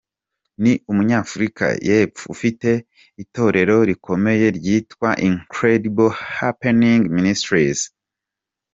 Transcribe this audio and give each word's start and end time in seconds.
Ni 0.63 0.71
umunyafrika 0.91 1.65
y’Epfo 1.87 2.23
ufite 2.35 2.69
itorero 3.23 3.75
rikomeye 3.89 4.45
ryitwa 4.57 5.09
Incredible 5.29 6.11
Happenings 6.37 7.07
Ministries. 7.17 7.79